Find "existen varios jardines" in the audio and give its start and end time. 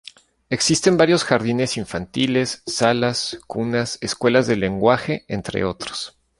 0.49-1.77